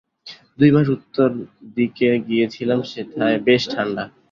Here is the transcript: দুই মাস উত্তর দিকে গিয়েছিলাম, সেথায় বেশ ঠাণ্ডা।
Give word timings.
দুই 0.59 0.69
মাস 0.75 0.87
উত্তর 0.97 1.29
দিকে 1.75 2.09
গিয়েছিলাম, 2.27 2.79
সেথায় 2.91 3.37
বেশ 3.47 3.61
ঠাণ্ডা। 3.73 4.03